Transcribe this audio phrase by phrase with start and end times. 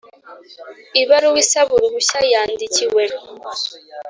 [1.01, 3.03] Ibaruwa isaba uruhushya yandikiwe